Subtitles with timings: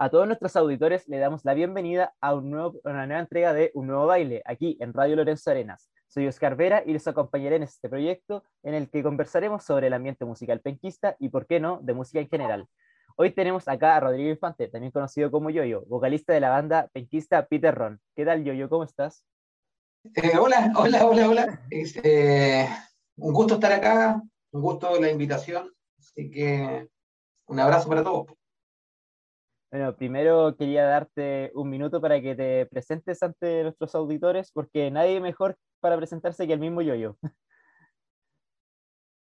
[0.00, 4.06] A todos nuestros auditores le damos la bienvenida a, una nueva entrega de Un Nuevo
[4.06, 5.90] Baile, aquí en Radio Lorenzo Arenas.
[6.06, 9.94] Soy Oscar Vera y les acompañaré en este proyecto en el que conversaremos sobre el
[9.94, 12.68] ambiente musical penquista y, por qué no, de música en general.
[13.16, 17.46] Hoy tenemos acá a Rodrigo Infante, también conocido como Yoyo, vocalista de la banda penquista
[17.46, 18.00] Peter Ron.
[18.14, 18.68] ¿Qué tal, Yoyo?
[18.68, 19.24] ¿Cómo estás?
[20.14, 21.66] Eh, hola, hola, hola, hola.
[21.72, 22.68] Eh,
[23.16, 25.74] un gusto estar acá, un gusto la invitación.
[25.98, 26.86] Así que
[27.46, 28.37] un abrazo para todos.
[29.70, 35.20] Bueno, primero quería darte un minuto para que te presentes ante nuestros auditores, porque nadie
[35.20, 37.16] mejor para presentarse que el mismo yo-yo.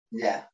[0.10, 0.50] Ya.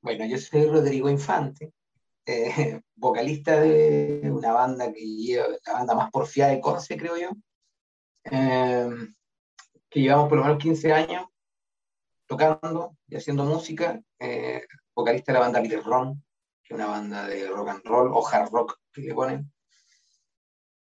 [0.00, 1.72] Bueno, yo soy Rodrigo Infante,
[2.26, 7.30] eh, vocalista de una banda que lleva, la banda más porfiada de Conce, creo yo,
[8.30, 8.88] eh,
[9.90, 11.26] que llevamos por lo menos 15 años
[12.26, 14.62] tocando y haciendo música, eh,
[14.94, 16.22] vocalista de la banda Peter Ron,
[16.74, 19.52] una banda de rock and roll o hard rock que le ponen,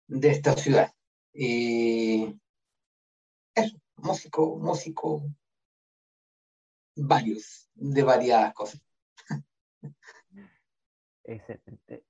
[0.07, 0.93] de esta ciudad.
[1.33, 2.41] Y
[3.55, 5.23] eso, músico, músico,
[6.97, 8.83] varios, de variadas cosas.
[11.25, 12.05] Excelente.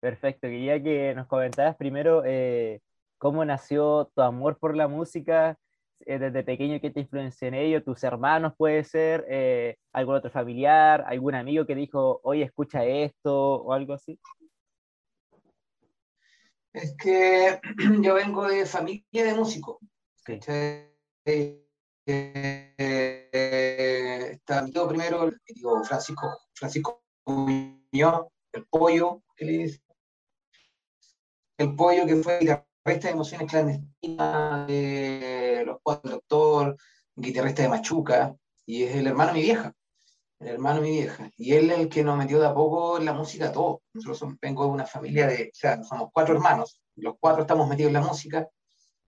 [0.00, 2.82] perfecto, quería que nos comentaras primero eh,
[3.18, 5.58] cómo nació tu amor por la música
[6.00, 7.82] eh, desde pequeño que te influenció en ello?
[7.82, 9.24] ¿Tus hermanos puede ser?
[9.28, 11.04] Eh, ¿Algún otro familiar?
[11.06, 13.62] ¿Algún amigo que dijo, oye, escucha esto?
[13.62, 14.18] o algo así?
[16.72, 17.60] Es que
[18.02, 19.78] yo vengo de familia de músicos.
[21.26, 21.60] Eh,
[24.32, 29.80] está primero, digo, Francisco, Francisco Muñoz, el pollo, que le dice.
[31.56, 32.40] El pollo que fue
[32.84, 36.76] guitarrista de emociones clandestinas, los cuatro doctor,
[37.16, 39.72] guitarrista de Machuca, y es el hermano de mi vieja,
[40.38, 42.98] el hermano de mi vieja, y él es el que nos metió de a poco
[42.98, 43.80] en la música todo.
[43.94, 47.88] Nosotros vengo de una familia de, o sea, somos cuatro hermanos, los cuatro estamos metidos
[47.88, 48.46] en la música,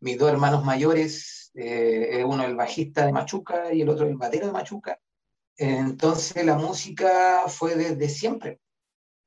[0.00, 4.46] mis dos hermanos mayores, eh, uno el bajista de Machuca y el otro el batero
[4.46, 4.98] de Machuca,
[5.58, 8.58] entonces la música fue desde siempre,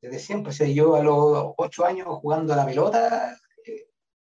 [0.01, 3.37] desde siempre, o sea, yo a los ocho años jugando a la pelota,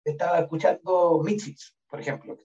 [0.05, 2.37] estaba escuchando Misfits, por ejemplo,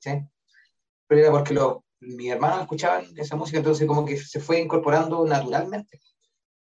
[1.08, 5.26] Pero era porque lo, mis hermanos escuchaban esa música, entonces como que se fue incorporando
[5.26, 6.00] naturalmente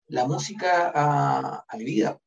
[0.08, 2.18] la música a, a mi vida.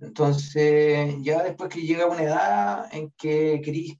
[0.00, 3.94] Entonces, ya después que llega una edad en que quería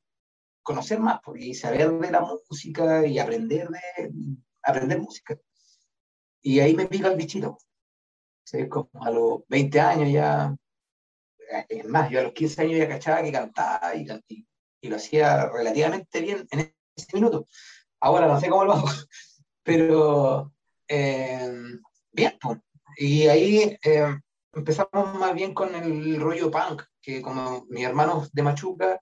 [0.63, 5.39] conocer más pues, y saber de la música y aprender de aprender música.
[6.43, 7.59] Y ahí me pica el bichito.
[8.69, 10.55] Como a los 20 años ya
[11.69, 14.07] es más, yo a los 15 años ya cachaba que cantaba y,
[14.89, 17.47] lo hacía relativamente bien en ese minuto.
[18.01, 18.89] Ahora no sé cómo lo hago,
[19.63, 20.53] pero
[20.87, 21.51] eh,
[22.13, 22.59] bien, pues.
[22.97, 24.19] Y ahí eh,
[24.53, 29.01] empezamos más bien con el rollo punk, que como mis hermanos de Machuca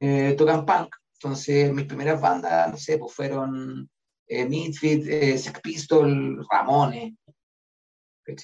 [0.00, 3.90] eh, tocan punk, entonces mis primeras bandas, no sé, pues fueron
[4.26, 7.14] eh, Midfit, Sex Pistol, Ramones,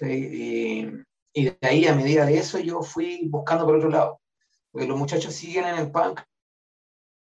[0.03, 0.87] y,
[1.37, 4.23] y de ahí, a medida de eso, yo fui buscando por otro lado.
[4.71, 6.23] Porque los muchachos siguen en el punk,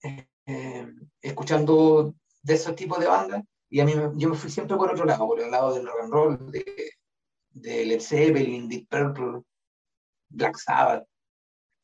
[0.02, 0.86] eh,
[1.22, 5.06] escuchando de esos tipos de bandas, y a mí yo me fui siempre por otro
[5.06, 6.92] lado, por el lado del rock and roll, de,
[7.52, 9.44] de Led Zeppelin, Deep Purple,
[10.28, 11.08] Black Sabbath.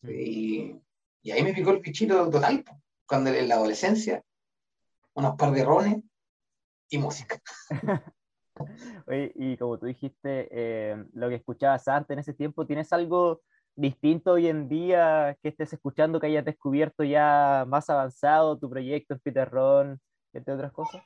[0.02, 0.76] Y,
[1.22, 2.62] y, ahí me picó el bichito total,
[3.06, 4.22] cuando en la adolescencia,
[5.14, 5.96] unos par de rones
[6.90, 7.40] y música.
[9.34, 13.42] y como tú dijiste, eh, lo que escuchabas antes en ese tiempo, ¿tienes algo
[13.74, 19.14] distinto hoy en día que estés escuchando, que hayas descubierto ya más avanzado tu proyecto
[19.14, 20.00] en Peter Ron,
[20.32, 21.02] entre otras cosas?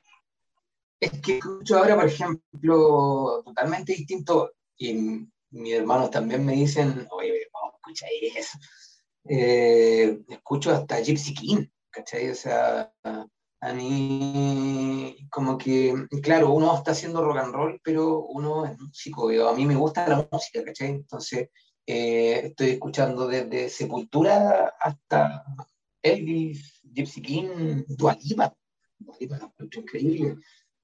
[0.99, 7.49] Es que escucho ahora, por ejemplo, totalmente distinto, y mis hermanos también me dicen, oye,
[7.53, 8.59] vamos a escuchar eso.
[9.25, 12.31] Eh, escucho hasta Gypsy King, ¿cachai?
[12.31, 12.93] O sea,
[13.63, 19.31] a mí, como que, claro, uno está haciendo rock and roll, pero uno es músico,
[19.49, 20.89] a mí me gusta la música, ¿cachai?
[20.89, 21.49] Entonces,
[21.87, 25.45] eh, estoy escuchando desde Sepultura hasta
[26.03, 28.53] Elvis, Gypsy King, Dua Lipa,
[28.99, 30.39] Dua increíble,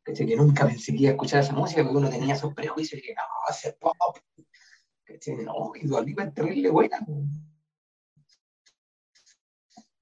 [0.05, 0.27] ¿cachai?
[0.29, 3.07] Que nunca pensé que iba a escuchar esa música porque uno tenía esos prejuicios y
[3.07, 3.97] que no, hace pop,
[5.03, 5.35] ¿cachai?
[5.39, 7.05] No, y Dua Lipa es terrible buena.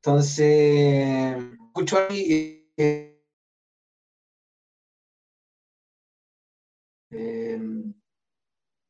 [0.03, 1.39] Entonces,
[1.69, 3.19] escucho ahí eh,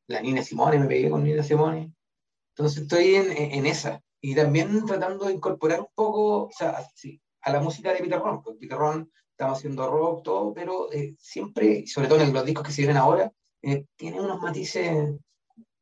[0.08, 1.92] la Nina Simone, me pegué con Nina Simone.
[2.54, 4.02] Entonces estoy en, en, esa.
[4.20, 8.18] Y también tratando de incorporar un poco, o sea, sí, a la música de Peter
[8.18, 8.42] Ron.
[8.42, 12.64] Porque Peter Ron estamos haciendo rock, todo, pero eh, siempre, sobre todo en los discos
[12.66, 13.30] que se vienen ahora,
[13.62, 15.14] eh, tiene unos matices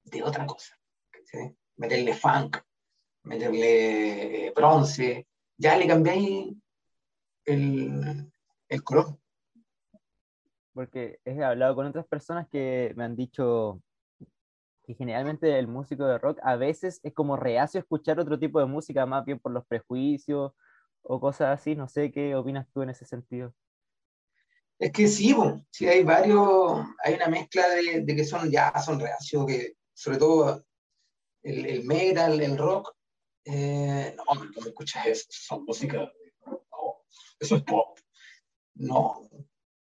[0.05, 0.77] de otra cosa.
[1.77, 2.59] meterle funk,
[3.25, 6.53] meterle eh, bronce, ya le cambiáis
[7.45, 8.33] el,
[8.69, 9.19] el color.
[10.73, 13.81] Porque he hablado con otras personas que me han dicho
[14.87, 18.61] que generalmente el músico de rock a veces es como reacio a escuchar otro tipo
[18.61, 20.53] de música, más bien por los prejuicios
[21.03, 21.75] o cosas así.
[21.75, 23.55] No sé qué opinas tú en ese sentido.
[24.79, 25.35] Es que sí,
[25.71, 30.65] sí hay varios, hay una mezcla de, que son ya son reacios, que sobre todo
[31.43, 32.93] el, el metal, el rock,
[33.45, 36.11] eh, no, no me escuchas eso, son música,
[37.45, 37.99] eso es pop.
[38.75, 39.29] No,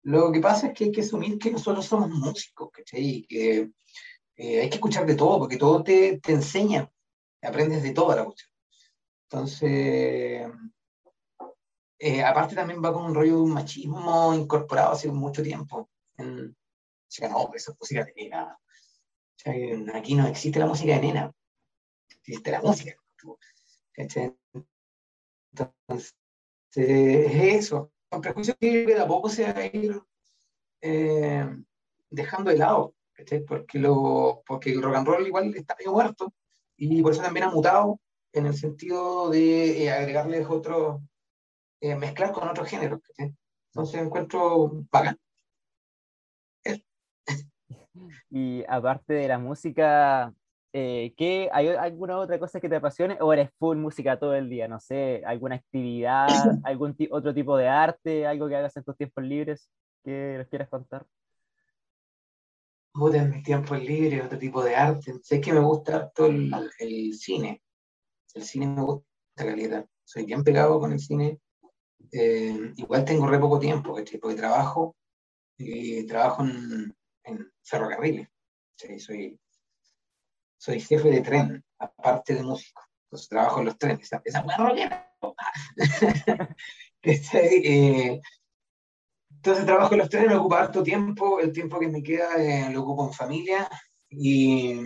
[0.02, 3.02] lo que pasa es que hay que asumir que nosotros somos músicos, ¿cachai?
[3.02, 3.70] Y que
[4.36, 6.90] eh, hay que escuchar de todo, porque todo te, te enseña,
[7.42, 8.50] aprendes de toda la cuestión.
[9.30, 10.46] Entonces,
[11.98, 15.88] eh, aparte también va con un rollo de un machismo incorporado hace mucho tiempo.
[16.18, 16.54] En, o
[17.08, 18.58] sea, no, esa es música de nena.
[18.60, 19.54] O sea,
[19.94, 21.32] aquí no existe la música de nena,
[22.10, 22.94] existe la música.
[23.96, 24.34] Entonces,
[26.82, 27.92] es eso.
[28.08, 30.00] Con prejuicios que de a poco se va a ir
[30.80, 31.46] eh,
[32.10, 32.94] dejando de lado,
[33.46, 36.32] porque, lo, porque el rock and roll igual está medio muerto
[36.76, 38.00] y por eso también ha mutado
[38.32, 41.02] en el sentido de eh, agregarles otro,
[41.80, 43.00] eh, mezclar con otros géneros.
[43.16, 45.18] Entonces encuentro bacán.
[48.28, 50.34] Y aparte de la música,
[50.76, 54.50] eh, ¿qué, ¿hay alguna otra cosa que te apasione o eres full música todo el
[54.50, 54.66] día?
[54.66, 56.26] No sé, alguna actividad,
[56.64, 59.70] algún otro tipo de arte, algo que hagas en tus tiempos libres
[60.02, 61.06] que nos quieras contar.
[62.92, 65.14] en mis tiempos libres, otro tipo de arte.
[65.22, 67.62] Sé que me gusta todo el, el cine.
[68.34, 69.06] El cine me gusta
[69.36, 69.86] calidad.
[70.02, 71.38] Soy bien pegado con el cine.
[72.10, 74.96] Eh, igual tengo re poco tiempo, porque trabajo,
[75.56, 76.92] y trabajo en,
[77.22, 78.26] en ferrocarriles.
[78.98, 79.38] Soy
[80.64, 82.80] soy jefe de tren, aparte de músico.
[83.04, 84.10] Entonces trabajo en los trenes.
[84.24, 85.10] Esa buena rollera.
[87.06, 88.18] Eh,
[89.30, 91.38] entonces trabajo en los trenes, me ocupa harto tiempo.
[91.38, 93.68] El tiempo que me queda eh, lo ocupo en familia
[94.08, 94.80] y,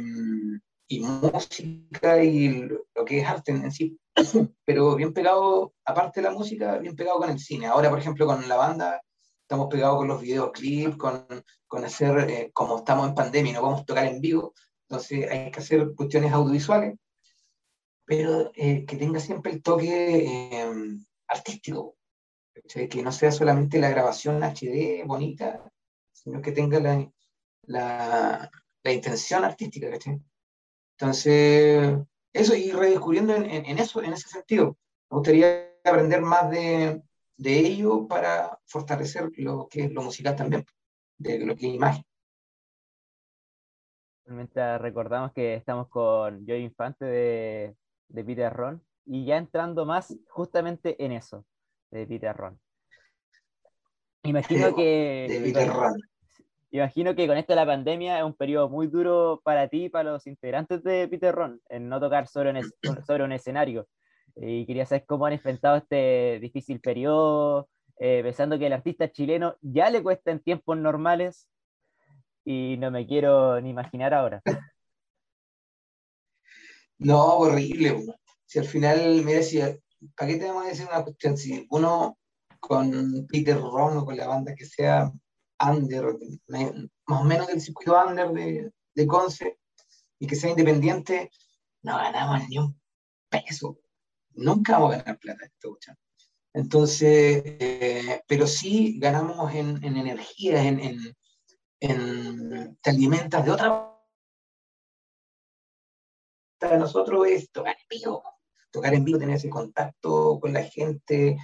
[0.88, 3.96] y música y lo que es arte en sí.
[4.64, 7.66] Pero bien pegado, aparte de la música, bien pegado con el cine.
[7.66, 9.00] Ahora, por ejemplo, con la banda
[9.42, 11.25] estamos pegados con los videoclips, con,
[11.69, 14.54] con hacer, eh, como estamos en pandemia y no podemos tocar en vivo,
[14.88, 16.96] entonces hay que hacer cuestiones audiovisuales,
[18.06, 21.96] pero eh, que tenga siempre el toque em, artístico,
[22.64, 25.70] que no sea solamente la grabación HD bonita,
[26.12, 27.11] sino que tenga la,
[27.67, 28.50] la,
[28.82, 29.88] la intención artística.
[30.99, 31.99] Entonces,
[32.32, 34.76] eso, y redescubriendo en, en, eso, en ese sentido.
[35.11, 37.02] Me gustaría aprender más de,
[37.37, 40.64] de ello para fortalecer lo que es lo musical también,
[41.19, 42.05] de lo que es imagen.
[44.28, 47.75] Realmente recordamos que estamos con Joy Infante de,
[48.08, 51.46] de Peter Ron y ya entrando más justamente en eso,
[51.90, 52.60] de Peter Ron.
[54.25, 55.54] Imagino que...
[56.70, 59.88] Imagino que con esto de la pandemia es un periodo muy duro para ti y
[59.88, 62.60] para los integrantes de Peter Ron, en no tocar sobre un,
[63.06, 63.88] sobre un escenario.
[64.36, 69.56] Y quería saber cómo han enfrentado este difícil periodo, eh, pensando que el artista chileno
[69.62, 71.49] ya le cuesta en tiempos normales
[72.45, 74.42] y no me quiero ni imaginar ahora.
[76.99, 78.04] No, horrible.
[78.45, 79.61] Si al final, mira, si,
[80.16, 81.37] ¿para qué tenemos que decir una cuestión?
[81.37, 82.18] Si uno
[82.59, 85.11] con Peter Ron o con la banda que sea
[85.61, 86.16] under,
[86.49, 89.59] más o menos del circuito under de, de Conce,
[90.18, 91.30] y que sea independiente,
[91.83, 92.80] no ganamos ni un
[93.28, 93.78] peso.
[94.35, 95.78] Nunca vamos a ganar plata esto,
[96.52, 101.16] Entonces, eh, pero sí ganamos en, en energía, en, en,
[101.78, 103.88] te alimentas de otra
[106.58, 108.23] para nosotros es tocar en vivo.
[108.70, 111.38] Tocar en vivo, tener ese contacto con la gente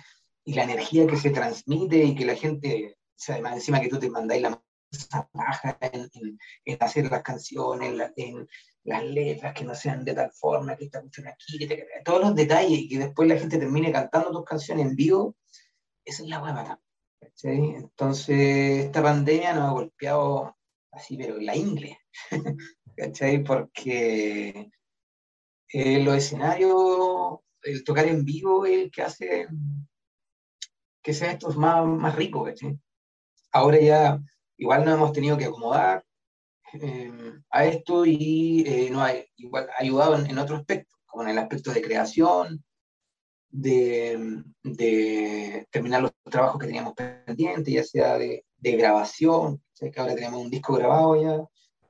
[0.44, 2.96] y la energía que se transmite y que la gente,
[3.28, 4.62] o además encima que tú te mandáis la
[5.32, 6.38] baja en,
[6.80, 8.46] hacer las canciones, en,
[8.84, 12.20] las letras que no sean de tal forma, que esta cuestión aquí, que te, todos
[12.20, 15.36] los detalles y que después la gente termine cantando tus canciones en vivo,
[16.04, 16.78] esa es la
[17.42, 20.56] hueá entonces, esta pandemia nos ha golpeado
[20.92, 21.98] así, pero la ingle,
[22.96, 23.42] ¿cachai?
[23.42, 24.70] Porque
[25.68, 29.48] eh, los escenarios, el tocar en vivo es el que hace
[31.02, 32.78] que sean estos más, más ricos, ¿cachai?
[33.52, 34.18] Ahora ya
[34.56, 36.04] igual nos hemos tenido que acomodar
[36.72, 37.12] eh,
[37.50, 41.38] a esto y eh, nos ha igual, ayudado en, en otro aspecto, como en el
[41.38, 42.64] aspecto de creación,
[43.54, 44.42] de,
[45.70, 50.74] terminar los trabajos que teníamos pendientes, ya sea de, grabación, que ahora tenemos un disco
[50.74, 51.44] grabado ya,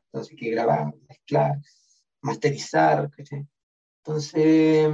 [0.06, 1.56] entonces que grabar, mezclar,
[2.20, 3.10] masterizar,
[4.04, 4.90] Entonces,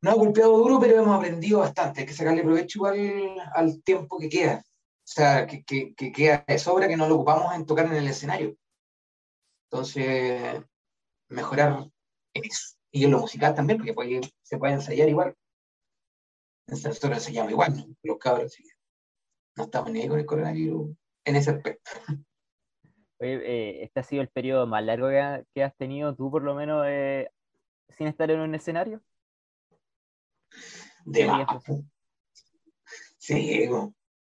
[0.00, 2.00] no ha golpeado duro, pero hemos aprendido bastante.
[2.00, 4.64] Hay que sacarle provecho igual al tiempo que queda.
[4.66, 8.56] O sea, que queda de sobra que no lo ocupamos en tocar en el escenario.
[9.70, 10.62] Entonces,
[11.28, 11.90] mejorar
[12.34, 12.76] en eso.
[12.94, 15.34] Y en lo musical también, porque se puede ensayar igual.
[16.68, 17.86] Nosotros ensayamos igual, ¿no?
[18.04, 18.56] los cabros.
[19.56, 21.90] No estamos ni ahí con el coronavirus en ese aspecto.
[23.18, 26.54] Oye, eh, este ha sido el periodo más largo que, has tenido tú, por lo
[26.54, 27.28] menos, eh,
[27.88, 29.02] sin estar en un escenario.
[31.04, 31.48] De más.
[33.18, 33.68] Sí,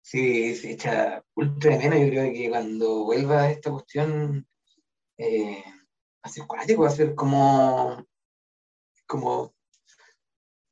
[0.02, 2.00] sí, se echa ultra de menos.
[2.00, 4.48] Yo creo que cuando vuelva esta cuestión,
[5.18, 8.06] eh, va a ser cuático, va a ser como,
[9.06, 9.54] como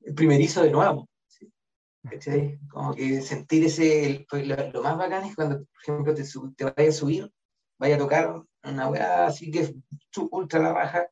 [0.01, 1.09] el primerizo de nuevo.
[2.69, 6.23] Como que sentir ese, pues, lo, más bacán es cuando, por ejemplo, te,
[6.55, 7.31] te vayas a subir,
[7.77, 9.73] vaya a tocar una weá así que es
[10.31, 11.07] ultra la baja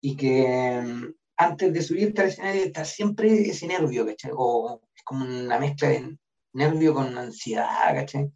[0.00, 4.32] y que mm, antes de subirte al escenario está siempre ese nervio, ¿cachai?
[4.34, 6.18] O es como una mezcla de
[6.52, 8.30] nervio con ansiedad, ¿cachai?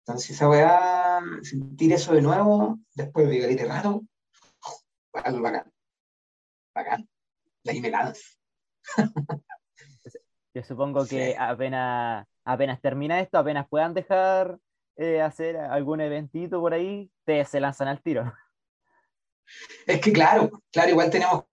[0.00, 4.02] Entonces esa weá, sentir eso de nuevo, después de ir rato,
[5.12, 5.72] algo bacán.
[6.74, 7.11] Bacán.
[7.64, 7.92] La me
[10.54, 14.58] Yo supongo que apenas, apenas termina esto, apenas puedan dejar
[14.96, 18.32] eh, hacer algún eventito por ahí, te se lanzan al tiro.
[19.86, 21.44] Es que claro, claro, igual tenemos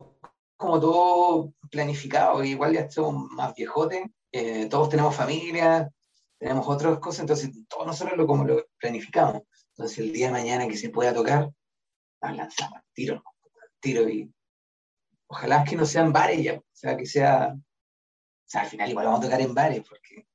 [0.58, 5.89] como todo planificado, igual ya somos más viejotes, eh, todos tenemos familia,
[6.38, 9.44] tenemos otras cosas, entonces todos nosotros lo como lo planificamos.
[9.72, 11.50] Entonces el día de mañana que se pueda tocar,
[12.22, 13.24] nos lanzamos al tiro,
[13.80, 14.32] tiro y
[15.29, 17.55] ojalá que no sean bares ya, o sea, que sea
[18.50, 20.27] o sea, al final igual vamos a tocar en bares, porque,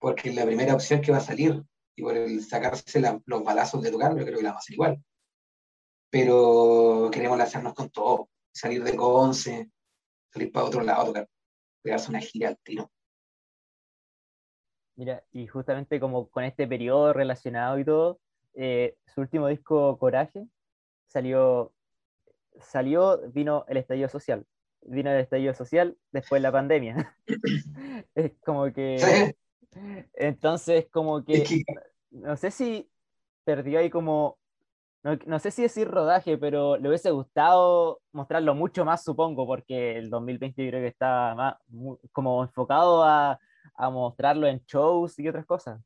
[0.00, 1.62] porque la primera opción que va a salir.
[1.94, 4.74] Y por el sacarse los balazos de tocar, yo creo que la vamos a hacer
[4.74, 5.04] igual.
[6.10, 9.70] Pero queremos lanzarnos con todo, salir de Conce,
[10.32, 11.28] salir para otro lado, tocar,
[11.80, 12.90] pegarse una gira al tiro.
[14.96, 18.18] Mira, y justamente como con este periodo relacionado y todo,
[18.54, 20.48] eh, su último disco, Coraje,
[21.06, 21.72] salió,
[22.60, 24.46] salió, vino el estallido social
[24.82, 27.16] vino el estallido social, después la pandemia.
[28.14, 29.34] es como que...
[30.14, 31.64] Entonces, como que...
[32.10, 32.90] No sé si
[33.44, 34.38] perdió ahí como...
[35.02, 40.10] No, sé si decir rodaje, pero le hubiese gustado mostrarlo mucho más, supongo, porque el
[40.10, 41.54] 2020 creo que está más
[42.12, 43.38] como enfocado a,
[43.74, 45.80] a mostrarlo en shows y otras cosas.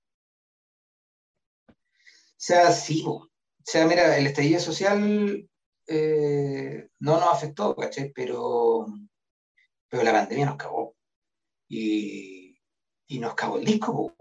[1.68, 1.74] O
[2.36, 3.28] sea, sí, o
[3.62, 5.48] sea, mira, el estallido social
[5.86, 8.12] eh, no nos afectó, ¿cachai?
[8.12, 8.86] Pero,
[9.88, 10.94] pero la pandemia nos cagó.
[11.68, 12.58] Y,
[13.06, 14.14] y nos cagó el disco,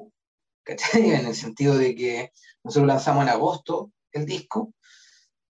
[0.63, 1.01] ¿cachai?
[1.11, 2.31] En el sentido de que
[2.63, 4.73] nosotros lanzamos en agosto el disco,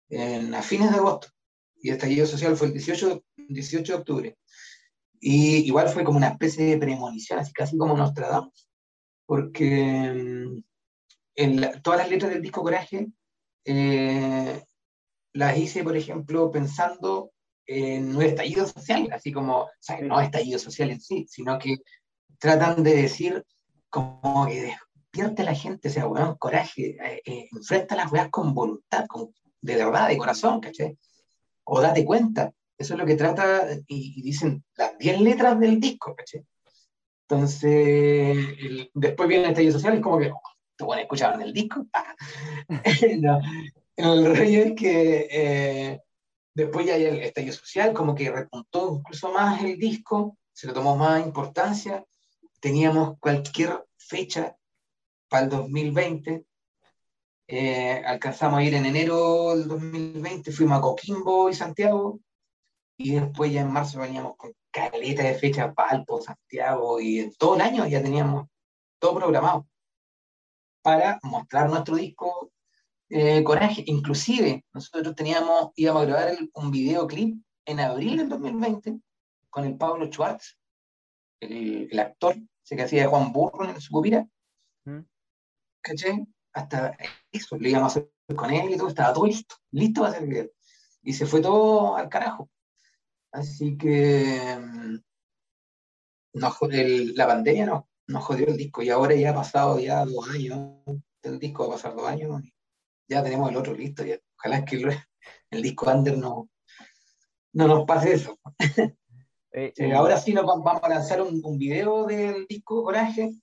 [0.08, 1.28] en, a fines de agosto,
[1.76, 4.38] y el estallido social fue el 18, 18 de octubre.
[5.20, 8.68] Y igual fue como una especie de premonición, así casi como nos tratamos,
[9.26, 10.62] porque mm,
[11.36, 13.08] en todas las letras del disco Coraje
[13.64, 14.64] eh,
[15.32, 17.32] las hice, por ejemplo, pensando
[17.66, 21.78] en un estallido social, así como, o sea, no estallido social en sí, sino que
[22.38, 23.44] tratan de decir
[23.88, 24.74] como que
[25.12, 29.06] despierte a la gente, o sea, weón, coraje, eh, eh, enfrenta las weas con voluntad,
[29.06, 30.96] con, de verdad, de corazón, ¿caché?
[31.64, 36.14] O date cuenta, eso es lo que trata, y, dicen las 10 letras del disco,
[36.16, 36.44] ¿caché?
[37.28, 38.36] Entonces,
[38.92, 40.40] después viene el estallido social, es como que, oh,
[40.76, 41.86] ¿te van a escuchar en el disco?
[43.20, 43.40] no,
[43.96, 46.00] el rey es que eh,
[46.54, 50.72] después ya hay el estallido social, como que repuntó incluso más el disco, se le
[50.72, 52.04] tomó más importancia,
[52.60, 54.56] teníamos cualquier fecha
[55.28, 56.44] para el 2020,
[57.48, 62.20] eh, alcanzamos a ir en enero del 2020, fuimos a Coquimbo y Santiago,
[62.96, 67.56] y después ya en marzo veníamos con caleta de fecha, Palpo, Santiago, y en todo
[67.56, 68.48] el año ya teníamos
[68.98, 69.66] todo programado
[70.82, 72.51] para mostrar nuestro disco
[73.14, 73.84] eh, coraje.
[73.86, 79.00] Inclusive, nosotros teníamos, íbamos a grabar un videoclip en abril del 2020
[79.50, 80.58] con el Pablo Schwartz,
[81.40, 84.26] el, actor, ese que hacía Juan Burro en su copira.
[84.86, 85.00] ¿Mm?
[85.82, 86.26] ¿Caché?
[86.54, 86.96] Hasta
[87.30, 90.22] eso, lo íbamos a hacer con él y todo, estaba todo listo, listo para hacer
[90.22, 90.50] el video.
[91.02, 92.48] Y se fue todo al carajo.
[93.30, 94.96] Así que mm,
[96.32, 100.78] la pandemia nos, nos jodió el disco y ahora ya ha pasado ya dos años
[101.22, 102.42] del disco, va a pasar dos años
[103.08, 104.04] ya tenemos el otro listo.
[104.04, 104.18] Ya.
[104.38, 104.82] Ojalá que
[105.50, 106.48] el, disco Under no,
[107.52, 108.38] no nos pase eso.
[109.54, 113.34] Eh, eh, ahora sí nos vamos a lanzar un, un, video del disco Coraje,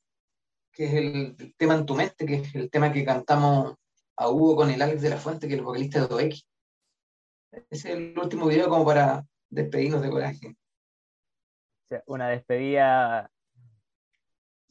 [0.73, 3.75] que es el, tema en tu mente, que es el tema que cantamos
[4.17, 6.47] a Hugo con el Alex de la Fuente, que es el vocalista de 2X.
[7.51, 10.47] Ese es el último video como para despedirnos de coraje.
[10.47, 13.29] O sea, una despedida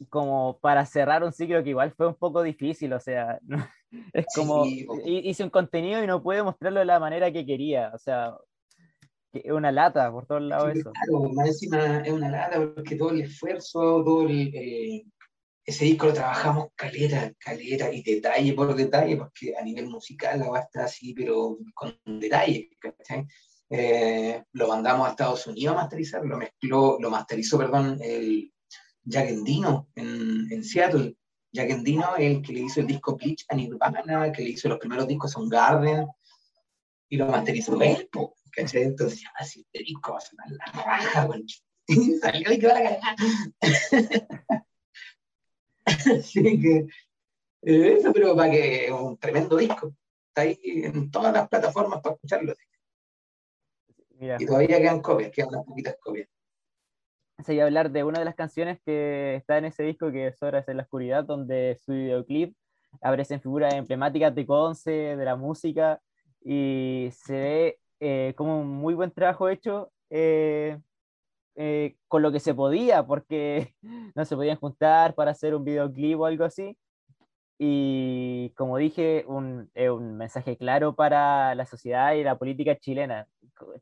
[0.09, 3.38] como para cerrar un ciclo que igual fue un poco difícil, o sea,
[4.12, 7.99] es como hice un contenido y no pude mostrarlo de la manera que quería, o
[7.99, 8.37] sea,
[9.33, 10.92] es una lata por todos lados eso.
[10.92, 15.04] Claro, más encima es una lata porque todo el esfuerzo, todo el, eh,
[15.68, 20.49] ese disco lo trabajamos caleta, caleta y detalle por detalle, porque a nivel musical la
[20.49, 22.71] va a estar así, pero con detalle,
[23.68, 28.50] eh, lo mandamos a Estados Unidos a masterizar, lo mezcló, lo masterizó, perdón, el
[29.02, 31.14] Jack Endino en, en Seattle.
[31.52, 34.68] Jack Endino es el que le hizo el disco Bleach a Nirvana, que le hizo
[34.68, 36.06] los primeros discos a Garden,
[37.08, 38.08] y lo masterizó él,
[38.52, 38.82] ¿cachai?
[38.82, 41.44] Entonces, así, este disco va a sonar la raja, güey.
[42.20, 43.16] Salió y que va a cagar.
[45.88, 46.86] Así que,
[47.62, 49.94] eh, eso, pero para que es un tremendo disco.
[50.28, 52.54] Está ahí en todas las plataformas para escucharlo.
[54.20, 56.28] Y todavía quedan copias, quedan unas poquitas copias.
[57.45, 60.42] Se iba hablar de una de las canciones que está en ese disco, que es
[60.42, 62.57] Horas en la Oscuridad, donde su videoclip
[63.00, 66.00] aparecen figuras emblemáticas de Conce, de la música,
[66.42, 70.78] y se ve eh, como un muy buen trabajo hecho eh,
[71.54, 73.75] eh, con lo que se podía, porque
[74.16, 76.76] no se podían juntar para hacer un videoclip o algo así.
[77.61, 79.68] Y como dije, un
[80.16, 83.26] mensaje claro para la sociedad y la política chilena,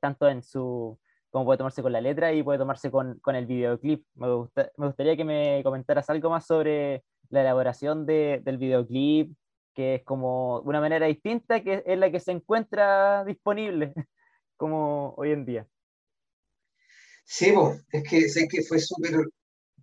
[0.01, 0.99] tanto en su,
[1.31, 4.05] como puede tomarse con la letra y puede tomarse con, con el videoclip.
[4.15, 4.27] Me,
[4.77, 9.37] me, gustaría que me comentaras algo más sobre la elaboración de, del videoclip,
[9.75, 13.93] que es como una manera distinta que es la que se encuentra disponible
[14.57, 15.67] como hoy en día.
[17.25, 17.53] Sí,
[17.91, 19.17] es que sé que fue súper,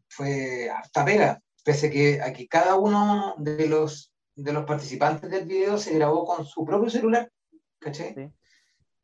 [0.07, 5.77] fue harta pega, pese que aquí cada uno de los, de los participantes del video
[5.77, 7.29] se grabó con su propio celular,
[7.79, 8.31] ¿caché?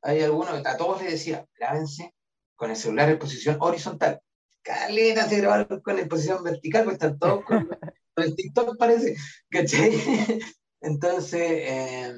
[0.02, 2.14] Hay algunos, a todos les decía, grábense
[2.60, 4.22] con el celular en posición horizontal.
[4.62, 7.70] Caleta se grabaron con en posición vertical, pues están todos con,
[8.18, 9.16] el TikTok parece,
[9.50, 9.94] ¿cachai?
[10.82, 12.14] Entonces, eh,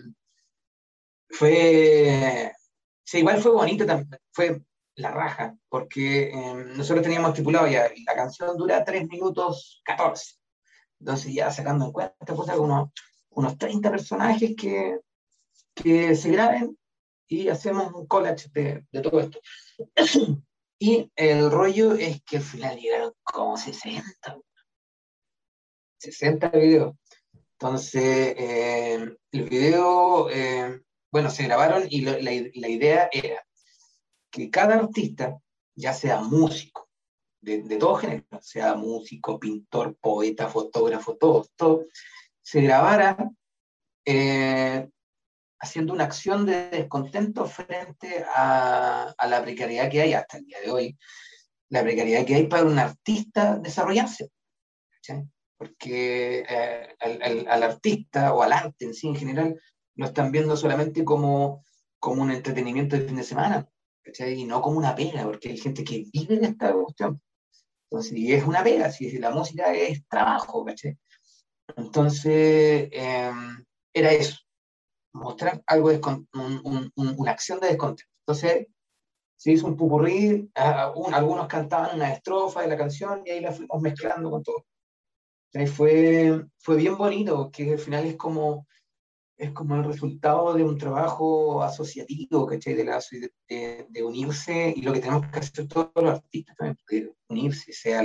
[1.29, 2.51] fue,
[3.03, 4.63] sí, igual fue bonito también, fue
[4.95, 10.37] la raja, porque em, nosotros teníamos estipulado ya, la canción dura 3 minutos 14.
[10.99, 12.89] Entonces ya sacando en cuenta, pues unos,
[13.29, 14.99] unos 30 personajes que,
[15.75, 16.75] que se graben
[17.27, 19.39] y hacemos un collage de, de todo esto.
[20.79, 24.03] Y el rollo es que al final llegaron como 60.
[25.99, 26.95] 60 videos.
[27.53, 33.45] Entonces, el video, em, bueno, se grabaron y la, la idea era
[34.31, 35.37] que cada artista,
[35.75, 36.89] ya sea músico,
[37.41, 41.85] de, de todo género, sea músico, pintor, poeta, fotógrafo, todo, todo,
[42.41, 43.17] se grabara
[44.05, 44.89] eh,
[45.61, 50.71] haciendo una acción de descontento frente a, la precariedad que hay hasta el día de
[50.71, 50.97] hoy,
[51.69, 54.31] la precariedad que hay para un artista desarrollarse.
[55.57, 56.95] Porque eh,
[57.47, 59.61] al, artista o al arte en sí en general
[59.95, 61.63] lo están viendo solamente como,
[61.99, 63.67] como un entretenimiento de fin de semana.
[64.03, 67.21] Y no como una pega, porque hay gente que vive de esta cuestión.
[67.89, 70.65] Entonces, y es una pega, si la música es trabajo.
[71.77, 74.37] Entonces, em, era eso,
[75.13, 76.01] mostrar algo de
[76.33, 78.09] un, una acción de descontento.
[78.25, 78.67] Entonces,
[79.37, 83.81] se hizo un pupurrí, algunos cantaban una estrofa de la canción y ahí la fuimos
[83.81, 84.65] mezclando con todo.
[85.75, 88.67] fue, fue bien bonito, que al final es como
[89.41, 92.75] es como el resultado de un trabajo asociativo, ¿cachai?
[92.75, 92.83] De,
[93.49, 98.03] de, de, unirse, y lo que tenemos que hacer todos los artistas también, unirse, sea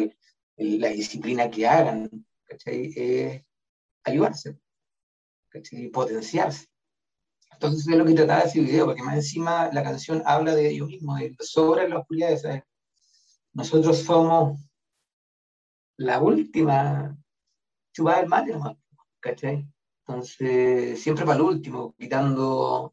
[0.56, 2.08] la disciplina que hagan,
[2.44, 2.90] ¿cachai?
[2.96, 3.42] Es
[4.04, 4.58] ayudarse,
[5.50, 5.88] ¿cachai?
[5.88, 6.68] Potenciarse.
[7.56, 10.88] Entonces es lo que trataba ese video, porque más encima la canción habla de ellos
[10.88, 12.64] mismos, de sobre la oscuridad, ¿sabes?
[13.54, 14.60] Nosotros somos
[15.96, 17.16] la última
[17.94, 18.78] chubada del mal,
[19.20, 19.66] ¿cachai?
[20.06, 22.92] Entonces, siempre para el último, quitando,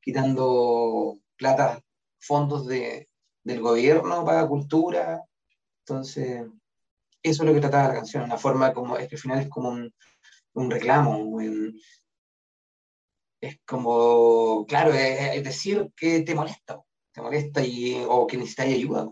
[0.00, 1.80] quitando plata,
[2.18, 3.08] fondos de,
[3.44, 5.22] del gobierno para cultura.
[5.84, 6.46] Entonces,
[7.22, 9.48] eso es lo que trataba la canción, una forma como, es que al final es
[9.48, 9.94] como un,
[10.54, 11.40] un reclamo,
[13.40, 19.10] es como, claro, es, decir que te molesta, te molesta y, o que necesitas ayuda.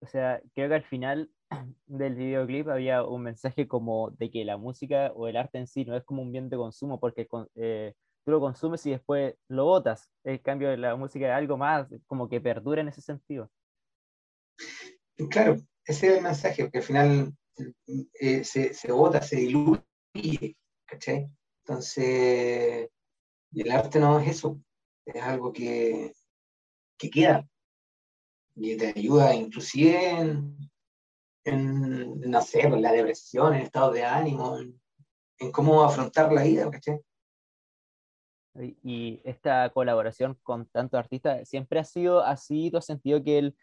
[0.00, 1.30] O sea, creo que al final
[1.86, 5.84] del videoclip había un mensaje como de que la música o el arte en sí
[5.84, 9.64] no es como un bien de consumo porque eh, tú lo consumes y después lo
[9.64, 10.10] botas.
[10.24, 13.50] En cambio, la música es algo más como que perdura en ese sentido.
[15.30, 15.54] Claro,
[15.86, 17.32] ese es el mensaje, porque al final
[18.14, 20.56] eh, se, se bota, se diluye,
[20.86, 21.30] ¿cachai?
[21.66, 22.90] Entonces,
[23.54, 24.60] el arte no es eso,
[25.06, 26.12] es algo que,
[26.98, 27.48] que queda,
[28.54, 30.56] y te ayuda inclusive en,
[31.44, 34.80] en no sé, en la depresión, en estado de ánimo, en,
[35.52, 37.00] cómo afrontar la vida, ¿cachai?
[38.82, 42.70] Y esta colaboración con tantos artistas, ¿siempre ha sido así?
[42.70, 43.56] ¿Tú has sentido que el,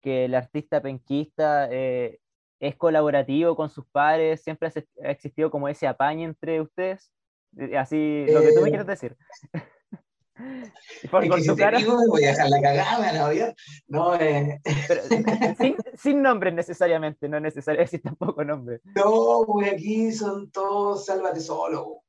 [0.00, 2.18] que el artista penquista eh,
[2.60, 4.42] es colaborativo con sus padres?
[4.42, 4.68] ¿Siempre
[5.04, 7.12] ha existido como ese apaño entre ustedes?
[7.58, 9.16] Eh, así, lo que tú me quieres decir.
[11.10, 11.78] Por, con tu cara.
[12.08, 13.28] voy a dejar la cagada, ¿no?
[13.86, 14.60] no eh...
[15.58, 18.80] sin, sin nombres necesariamente, no es necesario decir tampoco nombres.
[18.96, 22.02] No, pues aquí son todos sálvate solo.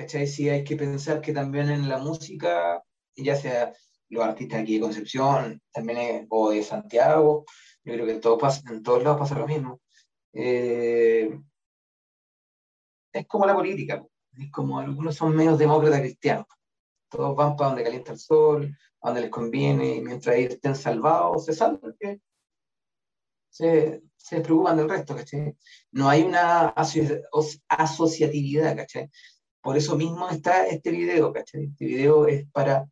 [0.00, 0.26] ¿cachai?
[0.26, 2.82] Sí, hay que pensar que también en la música,
[3.16, 3.72] ya sea
[4.08, 7.44] los artistas aquí de Concepción, también o de Santiago,
[7.84, 9.80] yo creo que todo pasa, en todos lados pasa lo mismo.
[10.32, 11.38] Eh,
[13.12, 14.04] es como la política,
[14.40, 16.46] es como algunos son menos demócratas cristianos.
[17.08, 20.76] Todos van para donde calienta el sol, a donde les conviene, y mientras ellos estén
[20.76, 21.96] salvados, se salvan.
[23.50, 25.56] Se, se preocupan del resto, ¿cachai?
[25.90, 26.68] No hay una
[27.68, 29.10] asociatividad, ¿cachai?
[29.60, 31.64] Por eso mismo está este video, ¿cachai?
[31.64, 32.88] Este video es para,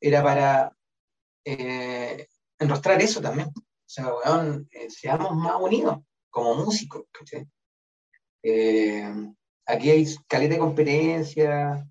[0.00, 0.76] era para
[1.44, 2.26] eh,
[2.58, 3.48] enrostrar eso también.
[3.48, 5.98] O sea, weón, eh, seamos más unidos
[6.30, 7.46] como músicos, ¿cachai?
[8.42, 9.12] Eh,
[9.70, 11.86] aquí hay caleta de competencia,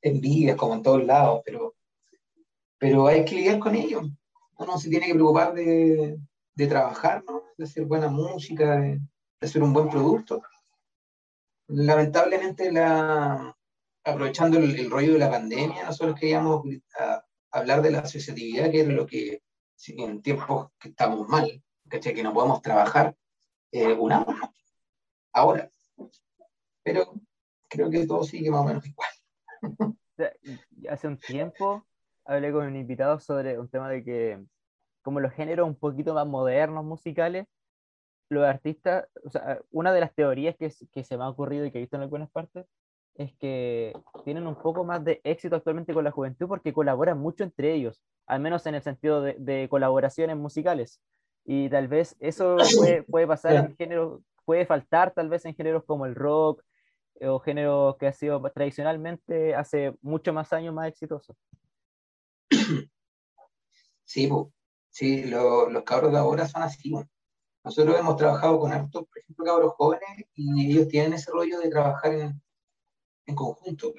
[0.00, 1.74] envidias como en todos lados, pero,
[2.78, 4.02] pero hay que lidiar con ello.
[4.58, 6.18] Uno se tiene que preocupar de,
[6.54, 7.24] de trabajar,
[7.56, 10.42] de hacer buena música, de, de hacer un buen producto.
[11.68, 13.56] Lamentablemente, la,
[14.04, 16.64] aprovechando el, rollo de la pandemia, nosotros queríamos
[17.50, 19.42] hablar de la asociatividad, que es lo que
[19.88, 23.16] en tiempos que estamos mal, que no podemos trabajar,
[23.72, 24.36] eh, unamos
[25.32, 25.70] ahora.
[26.82, 27.14] Pero
[27.68, 29.96] creo que todo sigue más o menos igual.
[30.90, 31.86] Hace un tiempo
[32.24, 34.44] hablé con un invitado sobre un tema de que,
[35.02, 37.46] como los géneros un poquito más modernos musicales,
[38.28, 41.70] los artistas, o sea, una de las teorías que, que, se me ha ocurrido y
[41.70, 42.66] que he visto en algunas partes
[43.14, 43.92] es que
[44.24, 48.02] tienen un poco más de éxito actualmente con la juventud porque colaboran mucho entre ellos,
[48.26, 51.00] al menos en el sentido de, de colaboraciones musicales.
[51.44, 55.84] Y tal vez eso puede, puede pasar en géneros, puede faltar tal vez en géneros
[55.84, 56.62] como el rock
[57.20, 61.36] eh, o géneros que ha sido tradicionalmente hace mucho más años más exitosos.
[64.04, 64.28] Sí,
[64.90, 66.92] sí los cabros de ahora son así.
[67.64, 71.70] Nosotros hemos trabajado con hartos, por ejemplo, cabros jóvenes y ellos tienen ese rollo de
[71.70, 72.42] trabajar en,
[73.26, 73.94] en conjunto,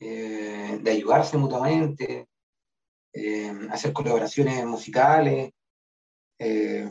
[0.00, 2.28] eh, de ayudarse mutuamente,
[3.12, 5.52] eh, hacer colaboraciones musicales.
[6.38, 6.88] Eh,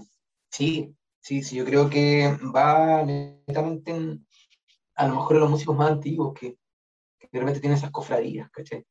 [0.52, 4.28] sí, sí, sí, yo creo que va netamente en,
[4.96, 6.58] a lo mejor en los músicos más antiguos que,
[7.20, 8.86] que realmente tienen esas cofradías, ¿cachai?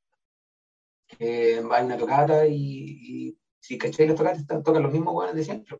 [1.06, 4.06] Que va a una tocata y, y si, ¿cachai?
[4.06, 5.78] Las tocatas tocan los mismos buenos de siempre.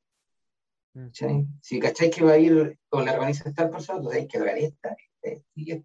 [1.61, 4.59] Si cacháis que va a ir con la organización esta persona, entonces hay que ver
[4.59, 5.85] esta, este,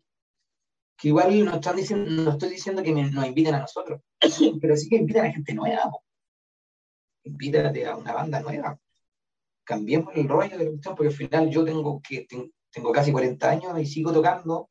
[0.97, 4.01] Que igual no, están diciendo, no estoy diciendo que nos inviten a nosotros,
[4.61, 5.91] pero sí que inviten a gente nueva.
[7.23, 8.79] Invítate a una banda nueva.
[9.63, 12.27] Cambiemos el rollo de la cuestión, porque al final yo tengo, que,
[12.71, 14.69] tengo casi 40 años y sigo tocando.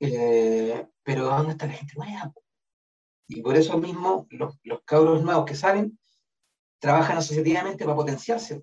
[0.00, 2.32] Eh, pero ¿dónde está la gente nueva?
[3.28, 5.98] Y por eso mismo los, cabros nuevos que salen
[6.78, 8.62] trabajan asociativamente para potenciarse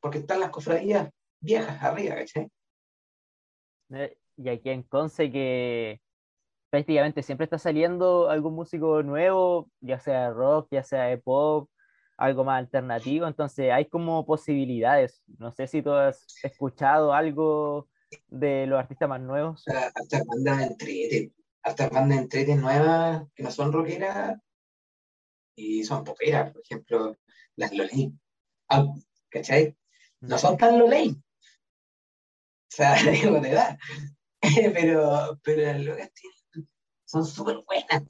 [0.00, 1.10] porque están las cofradías
[1.40, 2.50] viejas arriba, ¿cachai?
[3.94, 6.00] Eh, y aquí en Conce que
[6.68, 11.70] prácticamente siempre está saliendo algún músico nuevo, ya sea rock, ya sea pop,
[12.16, 15.22] algo más alternativo, entonces hay como posibilidades.
[15.38, 17.88] No sé si tú has escuchado algo
[18.28, 19.64] de los artistas más nuevos.
[19.66, 24.38] Hasta bandas entrete, hasta bandas entrete nuevas que no son rockeras
[25.56, 27.16] y son poperas, por ejemplo,
[27.56, 28.20] las Lolín.
[28.68, 28.86] Ah,
[29.28, 29.76] ¿Cachai?
[30.28, 31.10] no son tan lo ley.
[31.10, 33.78] O sea, digo, de edad.
[34.74, 36.10] pero, pero lo que
[37.04, 38.02] son súper buenas,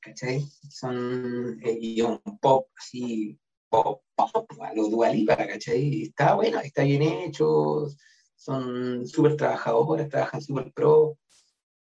[0.00, 0.44] ¿cachai?
[0.68, 2.02] Son eh,
[2.40, 6.02] pop así, pop, a los Dualipa, ¿cachai?
[6.02, 7.88] Está bueno, está bien hecho,
[8.36, 11.18] son súper trabajadoras, trabajan súper pro.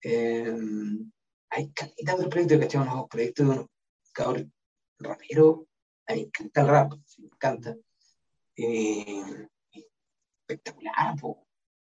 [0.02, 0.56] Eh,
[1.50, 2.82] hay calidad de proyectos, ¿cachai?
[2.82, 3.68] Unos proyectos de unos
[4.14, 4.46] cabros
[5.00, 5.60] raperos.
[6.08, 7.76] A mí me encanta el rap, me encanta.
[8.56, 9.48] Eh,
[10.48, 11.16] espectacular,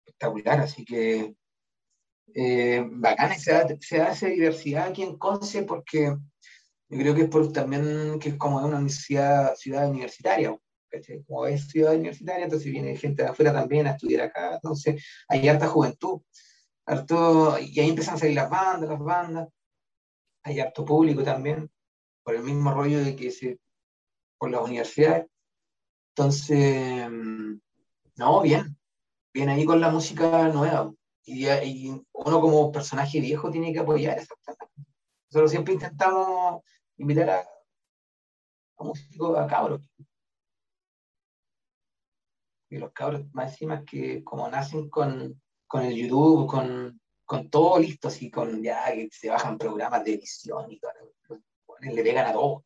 [0.05, 1.35] espectacular, así que
[2.35, 6.17] eh, bacán se, se hace diversidad aquí en Conce porque
[6.93, 10.55] yo creo que es por también que es como una ciudad, ciudad universitaria,
[11.27, 15.49] como es ciudad universitaria, entonces viene gente de afuera también a estudiar acá, entonces hay
[15.49, 16.21] harta juventud,
[16.85, 19.49] harto, y ahí empiezan a salir las bandas, las bandas,
[20.43, 21.71] hay harto público también,
[22.23, 23.59] por el mismo rollo de que se,
[24.37, 25.29] por las universidades.
[26.15, 27.09] Entonces,
[28.17, 28.77] no, bien,
[29.33, 30.93] bien ahí con la música nueva.
[31.25, 34.35] Y, uno como personaje viejo tiene que apoyar eso.
[35.31, 36.63] Nosotros siempre intentamos
[36.97, 37.49] invitar a,
[38.79, 39.89] músicos, a cabros.
[42.71, 47.79] Y los cabros más encima que como nacen con, con el YouTube, con, con todo
[47.79, 50.93] listo, así con ya que se bajan programas de edición y todo,
[51.81, 52.65] le pegan a todo.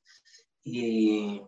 [0.63, 1.43] Y,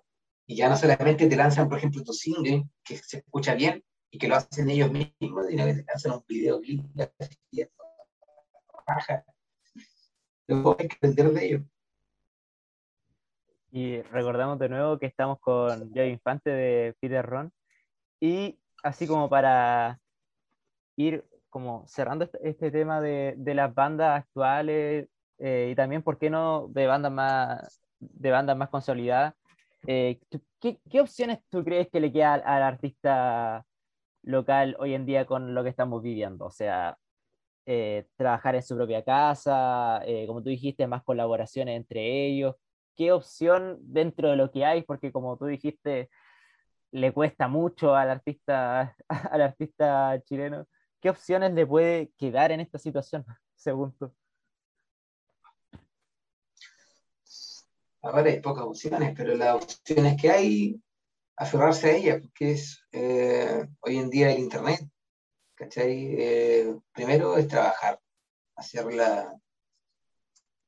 [0.46, 4.18] y, ya no solamente te lanzan, por ejemplo, tu single, que se escucha bien y
[4.18, 6.84] que lo hacen ellos mismos, sino que te lanzan un videoclip,
[8.86, 9.24] baja.
[10.46, 11.62] Luego hay que aprender de ellos.
[13.70, 17.52] Y recordamos de nuevo que estamos con Joe Infante de Peter Ron.
[18.20, 20.00] Y así como para
[20.96, 26.18] ir como cerrando este, este tema de, de, las bandas actuales eh, y también, ¿por
[26.18, 29.34] qué no, de bandas más, de bandas más consolidadas?
[29.86, 30.20] Eh,
[30.60, 33.64] ¿qué, ¿qué, opciones tú crees que le queda al, al, artista
[34.22, 36.46] local hoy en día con lo que estamos viviendo?
[36.46, 36.98] O sea,
[37.70, 42.56] eh, trabajar en su propia casa, eh, como tú dijiste, más colaboraciones entre ellos.
[42.98, 44.82] ¿Qué opción dentro de lo que hay?
[44.82, 46.10] Porque como tú dijiste,
[46.90, 50.66] le cuesta mucho al artista, al artista chileno
[51.00, 54.12] ¿qué opciones le puede quedar en esta situación, según tú?
[58.02, 60.82] Ahora hay pocas opciones, pero las opciones que hay,
[61.36, 64.80] aferrarse a ellas, porque es eh, hoy en día el Internet,
[65.54, 66.16] ¿cachai?
[66.18, 68.00] Eh, primero es trabajar,
[68.56, 69.32] hacer la,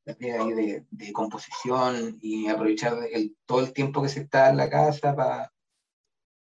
[0.06, 5.14] ahí de, composición y aprovechar el, todo el tiempo que se está en la casa
[5.14, 5.52] para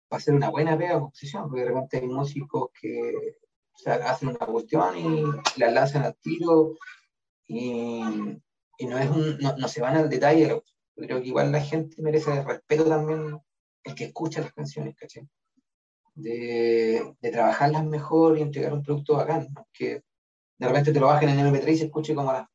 [0.10, 3.38] hacer una buena pega de composición, porque de repente hay músicos que
[3.86, 5.24] hacen una cuestión y
[5.58, 6.76] la lanzan al tiro
[7.48, 10.62] y, no, es no, se van al detalle.
[10.96, 13.40] Creo que igual la gente merece respeto también
[13.84, 15.28] el que escucha las canciones, ¿cachai?
[16.16, 19.68] De, trabajarlas mejor y entregar un producto bacán, ¿no?
[19.72, 20.04] que
[20.58, 22.50] de repente te lo bajen en el MP3 y se escuche como la,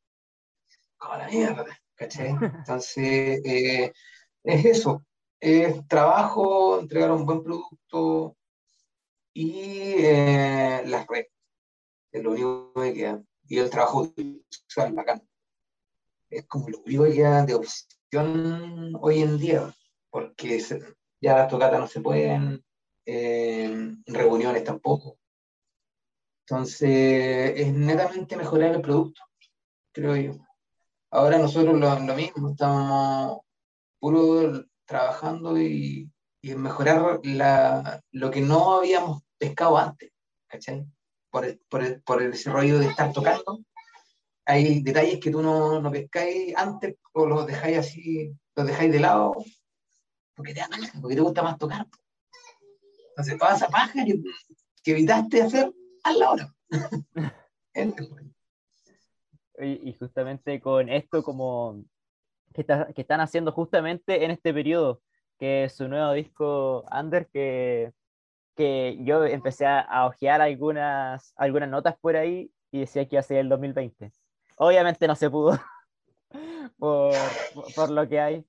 [1.04, 1.64] como la mierda,
[1.94, 2.28] ¿cachai?
[2.28, 3.92] Entonces, eh,
[4.42, 5.04] es eso,
[5.40, 8.36] es trabajo, entregar un buen producto,
[9.34, 11.28] y eh, las redes.
[12.12, 13.22] Es lo único que queda.
[13.48, 14.14] Y el trabajo
[14.48, 15.28] sexual bacán.
[16.30, 19.74] Es como lo único que queda de opción hoy en día,
[20.10, 20.60] porque
[21.20, 22.64] ya las tocatas no se pueden,
[23.04, 25.18] eh, reuniones tampoco.
[26.46, 29.22] Entonces, es netamente mejorar el producto,
[29.92, 30.32] creo yo.
[31.14, 33.38] Ahora nosotros lo, lo mismo, estamos
[34.00, 36.10] puro trabajando y,
[36.42, 40.10] mejorar la, lo que no habíamos pescado antes,
[40.48, 40.84] ¿cachai?
[41.30, 43.60] Por, el, por, el, por el desarrollo de estar tocando.
[44.44, 48.98] Hay detalles que tú no, no pescáis antes o los dejáis así, los dejáis de
[48.98, 49.36] lado
[50.34, 50.62] porque te,
[51.00, 51.86] porque te gusta más tocar.
[53.10, 54.20] Entonces, toda esa paja que,
[54.82, 55.72] que evitaste hacer,
[56.02, 56.54] hazla ahora.
[59.58, 61.84] y, y justamente con esto como
[62.52, 65.00] que, está, que están haciendo justamente en este periodo,
[65.38, 67.92] que es su nuevo disco Under, que
[68.54, 73.20] que yo empecé a, a ojear algunas, algunas notas por ahí y decía que iba
[73.20, 74.12] a ser el 2020.
[74.56, 75.58] Obviamente no se pudo
[76.78, 77.14] por,
[77.74, 78.46] por, lo que hay,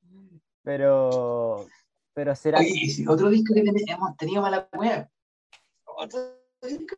[0.63, 1.65] pero,
[2.13, 2.59] pero será...
[2.59, 5.07] Oye, y otro disco que hemos tenido mala web.
[5.85, 6.19] Otro
[6.61, 6.95] disco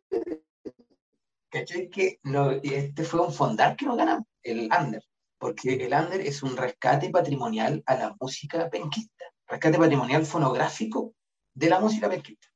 [1.50, 1.88] ¿Cachai?
[1.88, 5.02] Que no, este fue un fondar que nos ganamos, el Under,
[5.38, 11.14] porque el Under es un rescate patrimonial a la música penquista, rescate patrimonial fonográfico
[11.54, 12.48] de la música penquista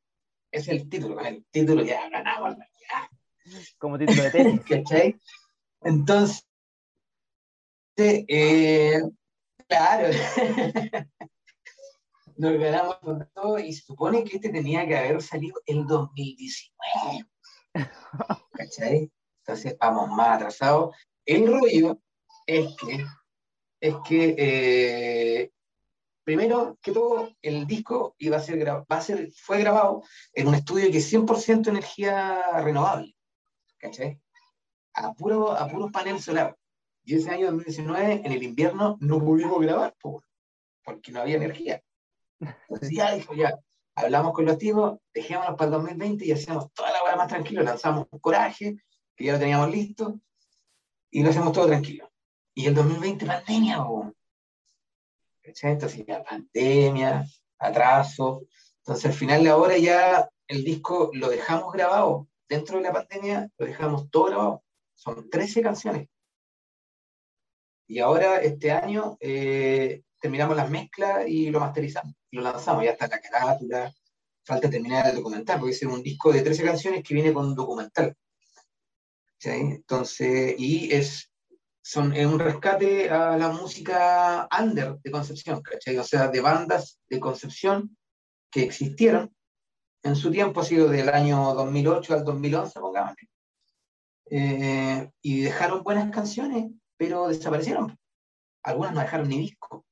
[0.53, 2.57] es el título, con el título ya ganamos.
[2.59, 3.11] Ya.
[3.79, 4.61] Como título de tenis.
[4.69, 5.19] ¿Cachai?
[5.81, 6.47] Entonces,
[7.97, 9.01] eh,
[9.67, 10.09] claro,
[12.37, 17.27] nos ganamos con todo y se supone que este tenía que haber salido el 2019.
[18.53, 19.11] ¿Cachai?
[19.41, 20.97] Entonces vamos más atrasados.
[21.25, 21.99] El rollo
[22.47, 23.05] es que,
[23.81, 25.53] es que eh,
[26.25, 30.55] primero que todo, el disco iba a ser, va a ser, fue grabado en un
[30.55, 33.15] estudio que es 100% energía renovable,
[33.79, 34.21] ¿cachai?
[34.95, 36.55] A, puro, a puros paneles solares.
[37.05, 39.95] Y ese año 2019, en el invierno, no pudimos grabar,
[40.85, 41.83] porque no había energía.
[42.69, 43.59] Entonces ya dijo, ya,
[43.95, 47.63] hablamos con los tipos, dejémonos para el 2020 y hacemos toda la hora más tranquilo,
[47.63, 48.77] lanzamos un coraje,
[49.15, 50.21] que ya lo teníamos listo,
[51.11, 52.11] y lo hacemos todo tranquilo.
[52.55, 54.13] Y el 2020, pandemia, po.
[55.43, 57.27] Entonces ya pandemia,
[57.59, 58.47] atraso.
[58.79, 62.29] Entonces al final de ahora ya el disco lo dejamos grabado.
[62.49, 64.65] Dentro de la pandemia lo dejamos todo grabado.
[64.95, 66.09] Son 13 canciones.
[67.87, 73.09] Y ahora este año eh, terminamos las mezclas y lo masterizamos, lo lanzamos, ya está
[73.09, 73.93] la carátula,
[74.45, 77.55] falta terminar el documental, porque es un disco de 13 canciones que viene con un
[77.57, 78.17] documental.
[79.45, 81.29] Entonces, y es,
[81.83, 85.99] son, es un rescate a la música under de Concepción, ¿cachai?
[85.99, 87.97] O sea, de bandas de Concepción
[88.49, 89.35] que existieron.
[90.05, 93.15] En su tiempo ha sido del año 2008 al 2011, pongamos.
[94.31, 97.99] Eh, y dejaron buenas canciones, pero desaparecieron.
[98.63, 99.85] Algunas no dejaron ni disco.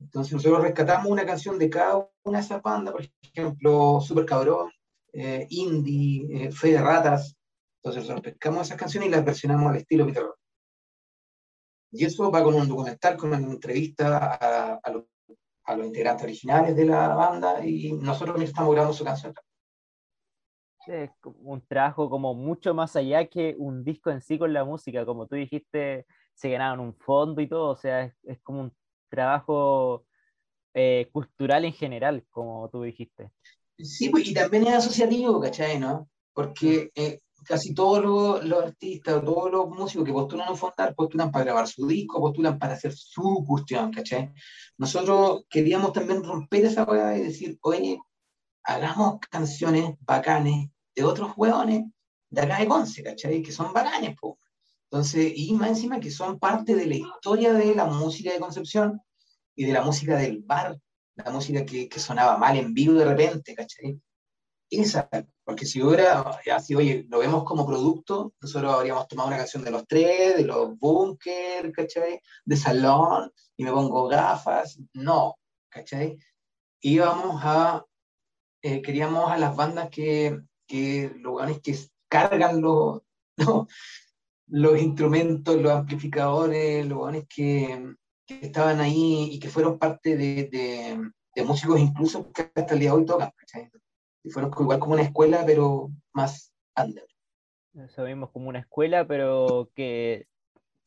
[0.00, 4.70] Entonces nosotros rescatamos una canción de cada una de esas bandas, por ejemplo, Super Cabrón,
[5.12, 7.36] eh, Indie, eh, Fe de Ratas.
[7.76, 10.24] Entonces nosotros pescamos esas canciones y las versionamos al estilo Peter
[11.90, 15.04] Y eso va con un documental, con una entrevista a, a, los,
[15.64, 19.34] a los integrantes originales de la banda y nosotros mismos estamos grabando su canción.
[20.86, 25.06] Es un trabajo como mucho más allá que un disco en sí con la música,
[25.06, 28.72] como tú dijiste, se ganaron un fondo y todo, o sea, es, es como un
[29.12, 30.04] trabajo
[30.74, 33.30] eh, cultural en general, como tú dijiste.
[33.78, 35.78] Sí, pues, y también es asociativo, ¿cachai?
[35.78, 36.08] ¿no?
[36.32, 41.30] Porque eh, casi todos los, los, artistas, todos los músicos que postulan a Fondar, postulan
[41.30, 44.32] para grabar su disco, postulan para hacer su cuestión, ¿cachai?
[44.78, 47.98] Nosotros queríamos también romper esa hueá y decir, oye,
[48.64, 51.84] hagamos canciones bacanes de otros hueones
[52.30, 53.42] de acá de Conce, ¿cachai?
[53.42, 54.34] Que son bacanes, pues.
[54.92, 59.00] Entonces, y más encima que son parte de la historia de la música de Concepción
[59.56, 60.78] y de la música del bar,
[61.14, 63.98] la música que, que sonaba mal en vivo de repente, ¿cachai?
[64.68, 65.08] Esa,
[65.44, 66.20] porque si hubiera,
[66.54, 70.44] así, oye, lo vemos como producto, nosotros habríamos tomado una canción de los tres, de
[70.44, 72.20] los bunkers, ¿cachai?
[72.44, 75.38] De salón, y me pongo gafas, no,
[75.70, 76.18] ¿cachai?
[76.82, 77.82] Íbamos a,
[78.60, 81.78] eh, queríamos a las bandas que, que los que
[82.10, 83.00] cargan los,
[83.38, 83.66] ¿no?
[84.52, 87.94] Los instrumentos, los amplificadores, los que,
[88.26, 92.80] que estaban ahí y que fueron parte de, de, de, músicos incluso que hasta el
[92.80, 93.32] día de hoy tocan,
[94.22, 97.06] Y fueron igual como una escuela, pero más under.
[97.82, 100.26] Eso mismo, como una escuela, pero que,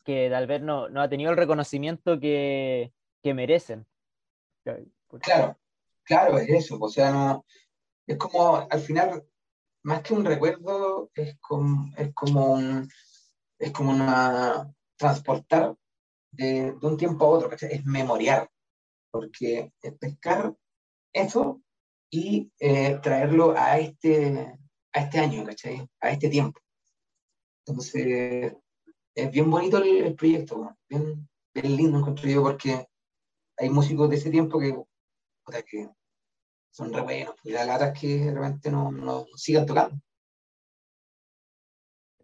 [0.03, 3.87] que vez no, no ha tenido el reconocimiento que, que merecen.
[5.21, 5.57] Claro,
[6.03, 6.77] claro, es eso.
[6.79, 7.45] O sea, no,
[8.05, 9.23] es como, al final,
[9.81, 12.87] más que un recuerdo, es como, es como un
[13.59, 15.75] es como una, transportar
[16.31, 18.49] de, de un tiempo a otro, es memoriar,
[19.11, 20.55] porque es pescar
[21.13, 21.61] eso
[22.09, 24.59] y eh, traerlo a este,
[24.93, 25.87] a este año, ¿cachai?
[26.01, 26.59] a este tiempo.
[27.65, 28.53] Entonces,
[29.15, 32.87] es bien bonito el, el proyecto, bien, bien lindo construido porque
[33.57, 35.89] hay músicos de ese tiempo que, o sea, que
[36.71, 39.97] son re buenos, y la lata es que realmente no, no sigan tocando.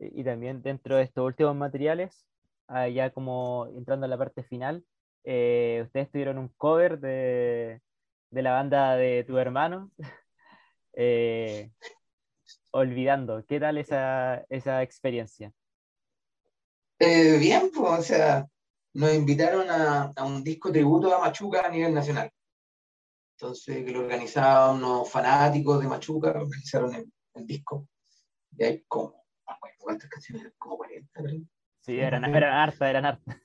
[0.02, 2.26] Y también dentro de estos últimos materiales,
[2.68, 4.84] ah, ya como entrando a la parte final,
[5.24, 7.82] eh, ustedes tuvieron un cover de,
[8.32, 9.92] de, la banda de tu hermano,
[10.94, 11.72] eh,
[12.72, 13.46] Olvidando.
[13.48, 15.52] ¿Qué tal esa, esa experiencia?
[17.00, 18.48] Eh, bien, pues, o sea,
[18.94, 22.32] nos invitaron a, a, un disco tributo a Machuca a nivel nacional.
[23.36, 27.12] Entonces, que lo organizaban unos fanáticos de Machuca, organizaron el,
[27.46, 27.88] disco.
[28.56, 28.86] Y ahí,
[29.78, 30.54] ¿cuántas canciones?
[30.58, 31.40] Como 40, ¿verdad?
[31.82, 33.42] Sí, eran, eran harta, eran harta.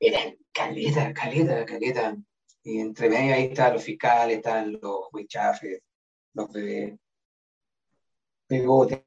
[0.00, 2.16] Eran caleta, caleta, caleta.
[2.62, 5.80] Y entre medio ahí estaban los fiscales, estaban los huichafes,
[6.34, 6.98] los bebés,
[8.46, 9.02] pegotes.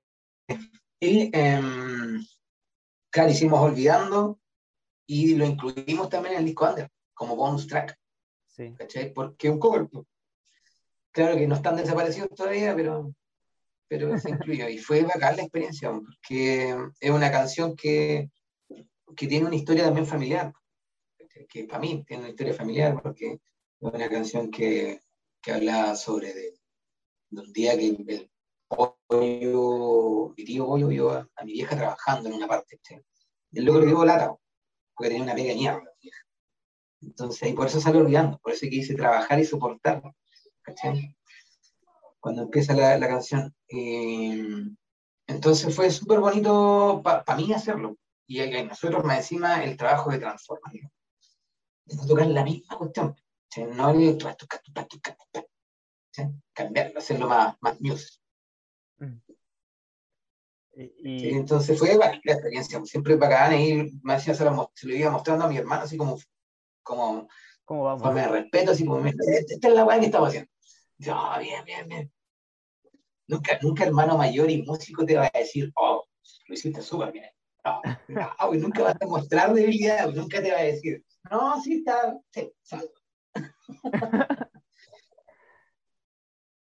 [1.00, 1.62] Y, eh,
[3.10, 4.40] claro, hicimos Olvidando
[5.08, 7.98] y lo incluimos también en el disco Under, como bonus track.
[8.48, 8.74] Sí.
[8.78, 9.14] ¿Cachai?
[9.14, 9.88] Porque un cover.
[11.12, 13.14] Claro que no están desaparecidos todavía, pero
[13.92, 14.70] pero se incluyó.
[14.70, 18.32] Y fue bacán la experiencia, porque es una canción que,
[19.18, 20.54] que tiene una historia también familiar,
[21.50, 23.40] que para mí tiene una historia familiar, porque es
[23.82, 25.02] una canción que,
[25.42, 26.54] que habla sobre de,
[27.32, 28.32] de, un día que el
[28.70, 32.80] pollo, mi tío pollo vio a, a, mi vieja trabajando en una parte.
[32.82, 32.96] ¿sí?
[33.52, 34.34] El le dio lata,
[34.96, 35.94] porque tenía una mega mierda.
[37.02, 40.02] Entonces, y por eso sale olvidando, por eso que dice trabajar y soportar.
[40.62, 41.14] ¿cachai?
[42.22, 43.54] Cuando empieza la, la canción.
[43.68, 44.64] Eh,
[45.28, 47.98] entonces fue súper bonito para pa mí hacerlo.
[48.28, 50.74] Y, y, nosotros más encima el trabajo de transformar.
[51.86, 53.16] De tocar la misma cuestión.
[53.50, 53.64] ¿sí?
[53.64, 54.18] No el
[56.12, 56.24] ¿sí?
[56.54, 58.22] cambiarlo, hacerlo más, más news.
[59.00, 59.18] Mm.
[60.74, 61.30] Y, ¿Sí?
[61.32, 65.46] Entonces fue la experiencia, siempre bacán y me decía, se lo, se lo iba mostrando
[65.46, 66.18] a mi hermano así como,
[66.82, 67.28] como,
[67.66, 68.14] ¿Cómo vamos?
[68.14, 70.50] me respeto, así como, esta es la weá que estamos haciendo.
[71.02, 72.12] Yo, oh, bien, bien, bien.
[73.28, 76.06] Nunca, nunca hermano mayor y músico te va a decir, oh,
[76.48, 77.26] lo hiciste súper bien.
[77.66, 82.20] No, no, nunca vas a mostrar debilidad, nunca te va a decir, no, sí está,
[82.30, 82.94] sí, salgo.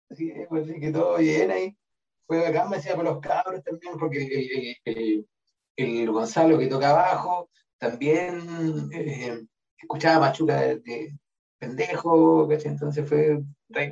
[0.10, 1.78] Así pues, que todo bien ahí.
[2.26, 5.28] Fue acá, me decía por los cabros también, porque el,
[5.76, 9.46] el, Gonzalo que toca abajo también eh,
[9.78, 11.18] escuchaba Machuca de,
[11.64, 13.92] pendejo, entonces fue re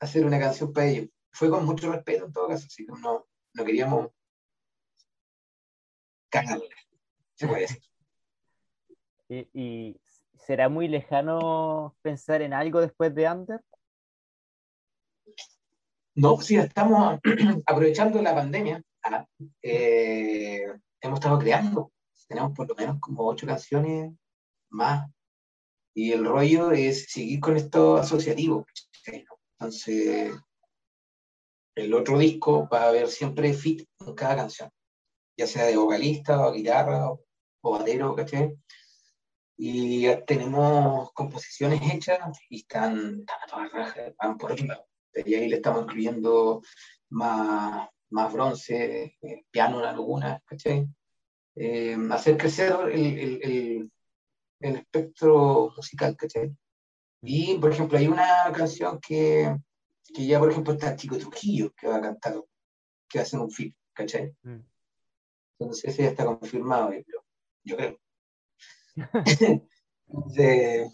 [0.00, 1.08] hacer una canción para ellos.
[1.30, 4.08] Fue con mucho respeto en todo caso, así que no, no queríamos
[6.30, 6.68] cagarle,
[7.34, 7.82] se puede decir.
[9.54, 10.00] ¿Y,
[10.34, 13.60] será muy lejano pensar en algo después de Under?
[16.14, 17.20] No, sí, estamos
[17.66, 18.82] aprovechando la pandemia.
[19.04, 19.26] Ah,
[19.62, 20.62] eh,
[21.00, 21.92] hemos estado creando.
[22.26, 24.12] Tenemos por lo menos como ocho canciones
[24.70, 25.10] más.
[25.94, 28.66] Y el rollo es seguir con esto asociativo.
[29.58, 30.32] Entonces,
[31.74, 34.70] el otro disco va a haber siempre fit en cada canción,
[35.36, 37.24] ya sea de vocalista o guitarra o,
[37.62, 38.56] batero, ¿caché?
[39.56, 44.86] Y tenemos composiciones hechas y están, a todas rajas, van por otro lado.
[45.14, 46.62] Y ahí le estamos incluyendo
[47.10, 50.86] más, más bronce, eh, piano en algunas, ¿cachai?
[51.54, 53.92] Eh, hacer crecer el, el, el,
[54.60, 56.54] espectro musical, ¿cachai?
[57.22, 59.56] Y, por ejemplo, hay una canción que,
[60.14, 62.34] que ya, por ejemplo, está Chico Trujillo, que va a cantar,
[63.08, 64.34] que va a hacer un film, ¿cachai?
[64.42, 64.60] Mm.
[65.58, 67.24] Entonces, ese ya está confirmado, yo creo.
[67.64, 68.00] Yo creo.
[70.08, 70.92] Entonces,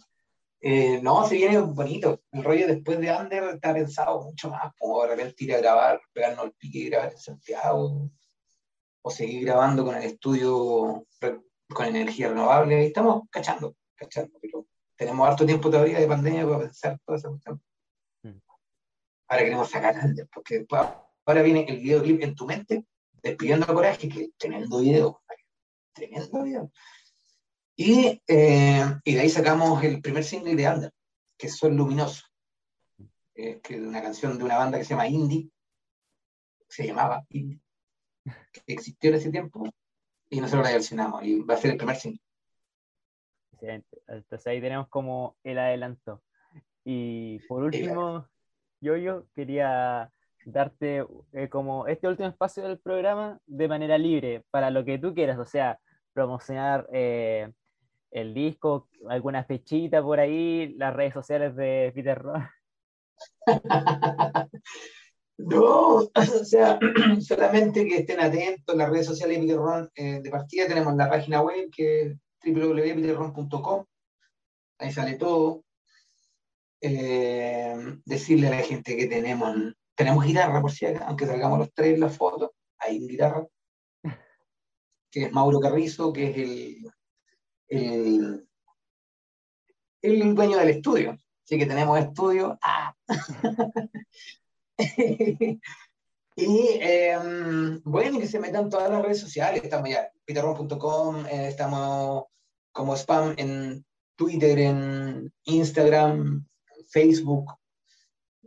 [0.61, 2.23] eh, no, se viene bonito.
[2.33, 6.01] El rollo después de Under está pensado mucho más, como de repente ir a grabar,
[6.13, 8.11] pegarnos el pique y grabar en Santiago,
[9.03, 11.07] o seguir grabando con el estudio
[11.75, 12.77] con energía renovable.
[12.77, 14.67] Ahí estamos cachando, cachando, pero
[14.97, 17.63] tenemos harto tiempo todavía de pandemia para pensar toda esa cuestión.
[18.23, 18.39] Mm.
[19.29, 20.83] Ahora queremos sacar Under, porque después,
[21.27, 22.87] ahora viene el videoclip en tu mente,
[23.23, 25.23] despidiendo a Coraje, que tremendo video,
[25.93, 26.73] tremendo video.
[27.77, 30.93] Y, eh, y, de ahí sacamos el primer single de Under,
[31.37, 32.25] que es Sol Luminoso,
[33.35, 35.51] eh, que es una canción de una banda que se llama Indie,
[36.69, 37.61] se llamaba Indie,
[38.53, 39.69] que existió en ese tiempo,
[40.35, 42.21] y nosotros la versionamos, y va a ser el primer single.
[43.53, 44.03] Excelente.
[44.09, 46.23] Entonces ahí tenemos como el adelanto.
[46.85, 48.29] Y por último,
[48.81, 50.11] yo, yo quería
[50.45, 55.15] darte eh, como este último espacio del programa de manera libre, para lo que tú
[55.15, 55.79] quieras, o sea,
[56.13, 57.51] promocionar eh,
[58.11, 62.45] el disco, alguna fechita por ahí, las redes sociales de Peter Ron.
[65.39, 66.79] no, o sea,
[67.21, 71.43] solamente que estén atentos, las redes sociales de Ron, eh, de partida tenemos la página
[71.43, 73.85] web que es www.peterron.com,
[74.79, 75.65] ahí sale todo.
[76.81, 77.75] Eh,
[78.05, 79.57] decirle a la gente que tenemos,
[79.95, 83.47] tenemos guitarra, por si aunque salgamos los tres en la foto, hay guitarra,
[85.11, 86.93] que es Mauro Carrizo, que es el
[87.69, 88.49] el,
[90.03, 91.17] el dueño del estudio.
[91.45, 92.59] Así que tenemos estudio.
[92.63, 92.95] Ah.
[96.37, 99.63] y em, bueno, que se metan todas las redes sociales.
[99.63, 102.25] Estamos ya, peterron.com, eh, estamos
[102.73, 103.85] como spam en
[104.17, 106.47] Twitter, en Instagram,
[106.89, 107.53] Facebook.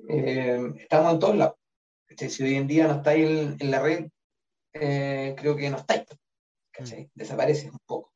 [0.08, 1.56] Em, estamos en todos lados.
[2.16, 4.08] Si hoy en día no estáis en, en la red,
[4.74, 6.06] eh, creo que no estáis.
[6.80, 7.06] Mm.
[7.14, 8.14] Desaparece un poco.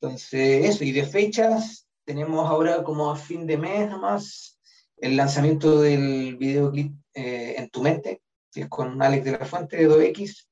[0.00, 4.58] Entonces, eso, y de fechas, tenemos ahora como a fin de mes nomás
[5.00, 8.22] el lanzamiento del videoclip eh, En tu mente,
[8.52, 10.46] que es con Alex de la Fuente de 2X,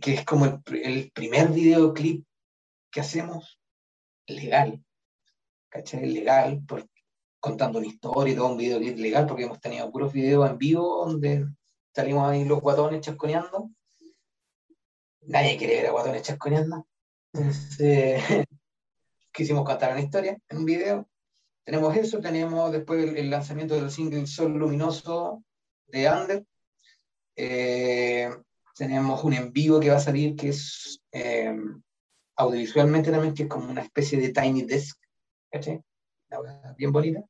[0.00, 2.26] que, es como el, primer videoclip
[2.90, 3.60] que hacemos
[4.26, 4.82] legal,
[5.68, 6.06] ¿cachai?
[6.06, 6.62] Legal,
[7.38, 11.06] contando una historia y todo un videoclip legal, porque hemos tenido puros videos en vivo
[11.06, 11.46] donde
[11.94, 13.70] salimos ahí los guatones chasconeando.
[15.22, 16.86] Nadie quiere ver a guatones chasconeando.
[17.32, 18.22] Entonces,
[19.32, 21.09] quisimos contar una historia en un video.
[21.64, 25.44] Tenemos eso, tenemos después el, lanzamiento del single Sol Luminoso
[25.86, 26.44] de Under.
[27.36, 28.30] Eh,
[28.74, 31.56] tenemos un en vivo que va a salir que es eh,
[32.36, 34.98] audiovisualmente también, que es como una especie de Tiny Desk,
[36.76, 37.24] Bien bonita.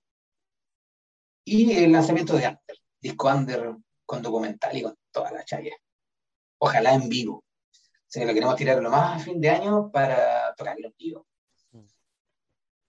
[1.44, 3.74] Y el lanzamiento de Under, disco Under
[4.04, 5.74] con documental y con toda la chaya.
[6.58, 7.42] Ojalá en vivo
[8.10, 11.26] sea, lo queremos tirar lo más a fin de año para tocarlo en vivo.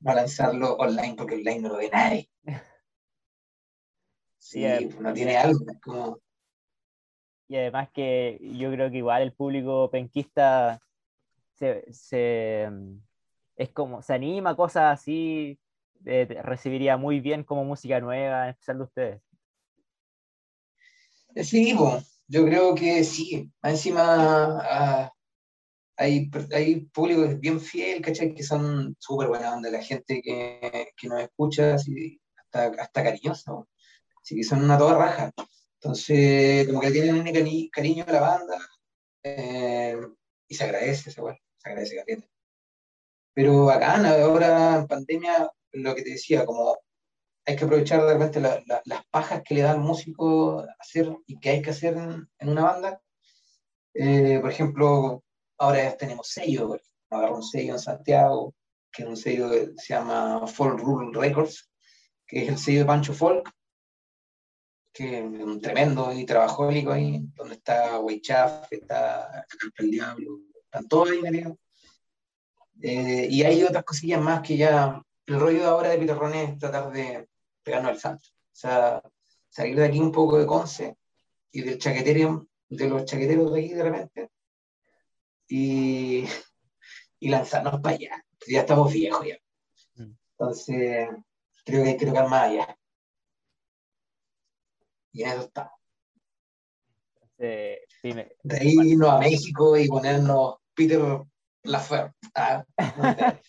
[0.02, 0.08] Mm.
[0.08, 2.30] No lanzarlo online porque online no lo ve nadie.
[4.38, 4.66] Sí,
[5.00, 5.60] no tiene algo.
[5.82, 6.20] Como...
[7.48, 10.82] Y además que yo creo que igual el público penquista
[11.54, 11.86] se,
[13.56, 15.60] es como, se anima, cosas así,
[16.04, 19.22] recibiría muy bien como música nueva, en especial de ustedes.
[21.44, 21.76] Sí,
[22.28, 23.52] yo creo que sí.
[23.62, 25.14] Encima, ah,
[25.98, 28.34] hay, hay público bien fiel, ¿cachai?
[28.34, 33.68] Que son súper buena onda, la gente que, que nos escucha, hasta, hasta cariñoso,
[34.22, 35.32] así que son una toda raja.
[35.82, 38.58] Entonces, como que tienen cari cariño a la banda,
[39.24, 39.98] eh,
[40.48, 42.30] y se agradece, se, se agradece caliente.
[43.34, 46.78] Pero acá, ahora en pandemia, lo que te decía, como
[47.46, 48.40] hay que aprovechar de repente
[48.86, 52.64] las pajas que le da al músico hacer y que hay que hacer en, una
[52.64, 53.02] banda.
[53.94, 55.24] Eh, por ejemplo,
[55.62, 56.76] ahora tenemos sello,
[57.10, 58.56] agarró un sello en Santiago,
[58.92, 61.70] que es un sello que se llama Folk Rule Records,
[62.26, 63.48] que es el sello de Pancho Folk,
[64.92, 69.46] que es un tremendo y trabajólico ahí, donde está Weichaf, está
[69.78, 71.58] el Diablo, están todos ahí metidos.
[72.82, 76.92] Eh, y hay otras cosillas más que ya, el rollo ahora de Peter es tratar
[76.92, 77.30] de
[77.62, 78.30] pegarnos al santo.
[78.30, 79.02] O sea,
[79.48, 80.98] salir de aquí un poco de Conce
[81.52, 84.32] y del chaquetero, de los chaqueteros de aquí de repente,
[85.52, 86.26] y,
[87.20, 88.26] y lanzarnos para allá.
[88.48, 89.38] Ya estamos viejos ya.
[89.96, 90.16] Mm.
[90.32, 91.10] Entonces,
[91.66, 92.78] creo que hay que tocar más allá.
[95.12, 95.74] Y eso está.
[97.38, 97.86] de
[98.50, 101.02] ahí irnos a México y ponernos Peter
[101.64, 102.14] Lafer.
[102.34, 102.64] Ah,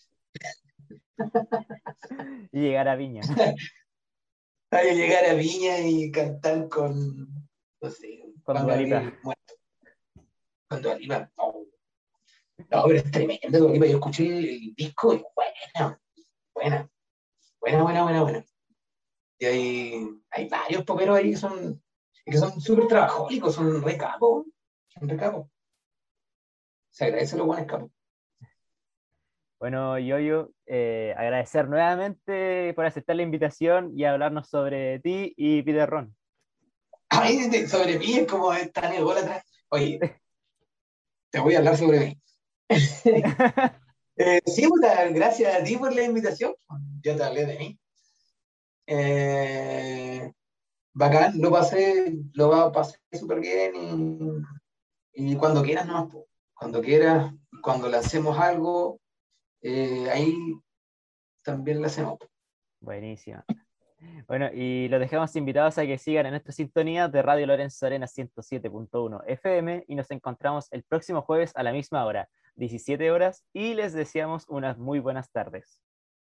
[2.52, 3.22] y llegar a Viña.
[4.72, 7.28] Hay llegar a Viña y cantar con,
[7.80, 9.12] no sé, con Dualipa.
[10.68, 11.62] Con Dualipa, no.
[12.70, 13.74] No, pero es tremendo.
[13.74, 16.00] Yo escuché el, disco y buena,
[16.54, 16.90] buena,
[17.60, 18.44] buena, buena, buena, buena.
[19.38, 21.82] Y hay, hay varios poperos ahí que son
[22.24, 24.46] que son súper trabajólicos, son re capos,
[24.88, 25.48] son re capos.
[26.90, 27.90] Se agradece los buenos capos.
[29.58, 35.88] Bueno, Yoyo, eh, agradecer nuevamente por aceptar la invitación y hablarnos sobre ti y Peter
[35.88, 36.16] Ron.
[37.08, 39.44] Ay, sobre mí es como tan atrás.
[39.68, 40.00] Oye,
[41.30, 42.22] te voy a hablar sobre mí.
[44.16, 44.68] Eh, sí,
[45.10, 46.54] gracias a ti por la invitación.
[47.02, 47.78] Yo te hablé de mí.
[48.86, 50.32] Eh,
[50.92, 54.44] bacán, lo pasé, lo pasé súper bien
[55.14, 56.08] y, cuando quieras, no,
[56.54, 59.00] cuando quieras, cuando le hacemos algo,
[59.62, 60.34] eh, ahí
[61.42, 62.18] también lo hacemos.
[62.80, 63.42] Buenísimo.
[64.26, 68.06] Bueno, y los dejamos invitados a que sigan en nuestra sintonía de Radio Lorenzo Arena
[68.06, 73.74] 107.1 FM y nos encontramos el próximo jueves a la misma hora, 17 horas, y
[73.74, 75.78] les deseamos unas muy buenas tardes.